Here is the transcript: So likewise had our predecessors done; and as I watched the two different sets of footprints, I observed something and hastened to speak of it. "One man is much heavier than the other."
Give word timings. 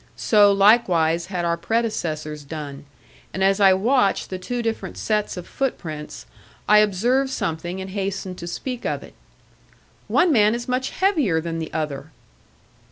So 0.17 0.51
likewise 0.51 1.27
had 1.27 1.45
our 1.45 1.57
predecessors 1.57 2.43
done; 2.43 2.85
and 3.35 3.43
as 3.43 3.59
I 3.59 3.73
watched 3.75 4.31
the 4.31 4.39
two 4.39 4.63
different 4.63 4.97
sets 4.97 5.37
of 5.37 5.45
footprints, 5.45 6.25
I 6.67 6.79
observed 6.79 7.29
something 7.29 7.79
and 7.79 7.91
hastened 7.91 8.39
to 8.39 8.47
speak 8.47 8.83
of 8.83 9.03
it. 9.03 9.13
"One 10.07 10.31
man 10.31 10.55
is 10.55 10.67
much 10.67 10.89
heavier 10.89 11.39
than 11.39 11.59
the 11.59 11.71
other." 11.71 12.09